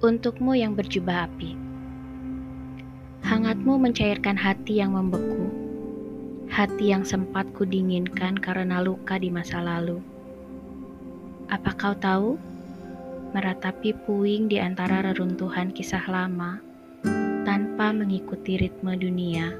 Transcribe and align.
Untukmu 0.00 0.56
yang 0.56 0.72
berjubah 0.80 1.28
api, 1.28 1.52
hangatmu 3.20 3.76
mencairkan 3.76 4.32
hati 4.32 4.80
yang 4.80 4.96
membeku, 4.96 5.52
hati 6.48 6.88
yang 6.88 7.04
sempat 7.04 7.44
kudinginkan 7.52 8.40
karena 8.40 8.80
luka 8.80 9.20
di 9.20 9.28
masa 9.28 9.60
lalu. 9.60 10.00
Apa 11.52 11.76
kau 11.76 11.92
tahu? 11.92 12.40
Meratapi 13.36 13.92
puing 14.08 14.48
di 14.48 14.56
antara 14.56 15.04
reruntuhan 15.04 15.68
kisah 15.68 16.08
lama 16.08 16.64
tanpa 17.44 17.92
mengikuti 17.92 18.56
ritme 18.56 18.96
dunia 18.96 19.52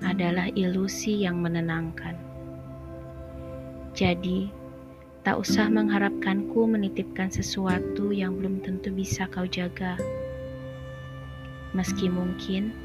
adalah 0.00 0.48
ilusi 0.56 1.28
yang 1.28 1.44
menenangkan. 1.44 2.16
Jadi, 3.92 4.48
Tak 5.24 5.40
usah 5.40 5.72
mengharapkanku 5.72 6.68
menitipkan 6.68 7.32
sesuatu 7.32 8.12
yang 8.12 8.36
belum 8.36 8.60
tentu 8.60 8.92
bisa 8.92 9.24
kau 9.32 9.48
jaga. 9.48 9.96
Meski 11.72 12.12
mungkin 12.12 12.76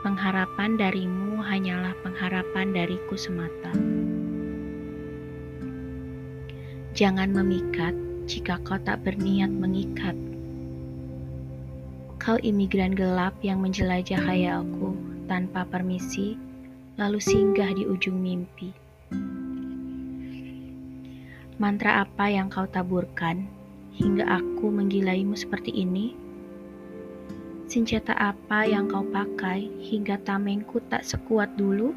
pengharapan 0.00 0.80
darimu 0.80 1.36
hanyalah 1.44 1.92
pengharapan 2.00 2.72
dariku 2.72 3.12
semata. 3.12 3.76
Jangan 6.96 7.28
memikat 7.28 7.92
jika 8.24 8.56
kau 8.64 8.80
tak 8.80 9.04
berniat 9.04 9.52
mengikat. 9.52 10.16
Kau 12.16 12.40
imigran 12.40 12.96
gelap 12.96 13.36
yang 13.44 13.60
menjelajah 13.60 14.16
khayalku 14.16 14.96
tanpa 15.28 15.68
permisi, 15.68 16.40
lalu 16.96 17.20
singgah 17.20 17.68
di 17.76 17.84
ujung 17.84 18.16
mimpi. 18.16 18.72
Mantra 21.60 22.08
apa 22.08 22.24
yang 22.32 22.48
kau 22.48 22.64
taburkan 22.64 23.44
hingga 23.92 24.24
aku 24.24 24.72
menggilaimu 24.72 25.36
seperti 25.36 25.68
ini? 25.68 26.16
Senjata 27.68 28.16
apa 28.16 28.64
yang 28.64 28.88
kau 28.88 29.04
pakai 29.04 29.68
hingga 29.76 30.16
tamengku 30.24 30.80
tak 30.88 31.04
sekuat 31.04 31.52
dulu? 31.60 31.92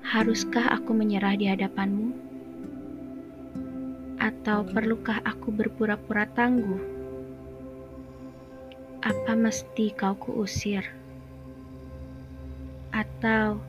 Haruskah 0.00 0.64
aku 0.80 0.96
menyerah 0.96 1.36
di 1.36 1.44
hadapanmu? 1.44 2.16
Atau 4.16 4.64
perlukah 4.72 5.20
aku 5.20 5.52
berpura-pura 5.52 6.24
tangguh? 6.32 6.80
Apa 9.04 9.36
mesti 9.36 9.92
kau 9.92 10.16
kuusir? 10.16 10.88
Atau 12.96 13.60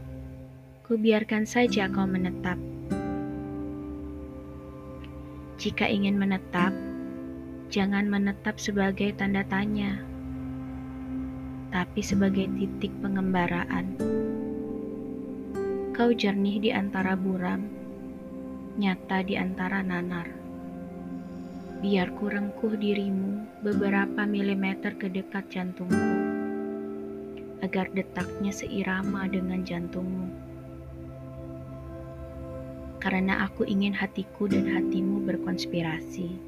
kubiarkan 0.87 1.43
saja 1.43 1.91
kau 1.91 2.07
menetap? 2.07 2.55
Jika 5.63 5.87
ingin 5.87 6.19
menetap, 6.19 6.75
jangan 7.71 8.11
menetap 8.11 8.59
sebagai 8.59 9.15
tanda 9.15 9.47
tanya, 9.47 9.95
tapi 11.71 12.03
sebagai 12.03 12.51
titik 12.59 12.91
pengembaraan. 12.99 13.95
Kau 15.95 16.11
jernih 16.11 16.59
di 16.59 16.69
antara 16.75 17.15
buram, 17.15 17.63
nyata 18.75 19.23
di 19.23 19.39
antara 19.39 19.79
nanar. 19.79 20.27
Biar 21.79 22.11
ku 22.11 22.27
rengkuh 22.27 22.75
dirimu 22.75 23.63
beberapa 23.63 24.27
milimeter 24.27 24.99
ke 24.99 25.07
dekat 25.07 25.47
jantungku, 25.47 26.11
agar 27.63 27.87
detaknya 27.95 28.51
seirama 28.51 29.31
dengan 29.31 29.63
jantungmu 29.63 30.52
karena 33.03 33.43
aku 33.43 33.67
ingin 33.67 33.91
hatiku 33.91 34.47
dan 34.47 34.63
hatimu 34.63 35.27
berkonspirasi, 35.27 36.39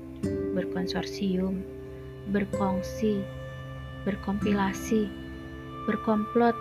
berkonsorsium, 0.55 1.59
berkongsi, 2.31 3.19
berkompilasi, 4.07 5.11
berkomplot, 5.83 6.55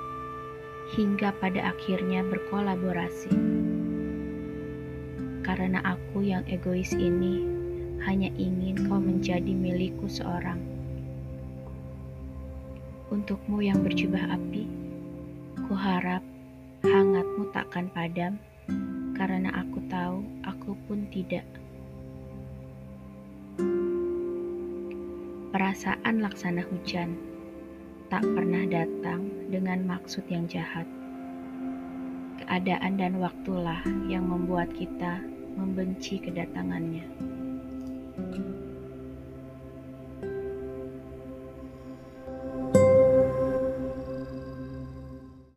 hingga 0.98 1.30
pada 1.38 1.70
akhirnya 1.70 2.26
berkolaborasi. 2.26 3.30
Karena 5.46 5.78
aku 5.86 6.26
yang 6.26 6.42
egois 6.50 6.90
ini 6.90 7.46
hanya 8.02 8.34
ingin 8.34 8.90
kau 8.90 8.98
menjadi 8.98 9.54
milikku 9.54 10.10
seorang. 10.10 10.58
Untukmu 13.14 13.62
yang 13.62 13.78
berjubah 13.86 14.26
api, 14.42 14.66
ku 15.70 15.72
harap 15.78 16.26
hangatmu 16.82 17.46
takkan 17.54 17.86
padam 17.94 18.42
karena 19.14 19.50
aku 19.54 19.78
tahu 19.86 20.26
aku 20.42 20.74
pun 20.86 21.06
tidak. 21.10 21.46
Perasaan 25.54 26.18
laksana 26.18 26.66
hujan 26.66 27.14
tak 28.10 28.26
pernah 28.26 28.66
datang 28.66 29.30
dengan 29.54 29.86
maksud 29.86 30.26
yang 30.26 30.50
jahat. 30.50 30.84
Keadaan 32.42 32.98
dan 32.98 33.22
waktulah 33.22 33.80
yang 34.10 34.26
membuat 34.26 34.74
kita 34.74 35.22
membenci 35.54 36.18
kedatangannya. 36.18 37.06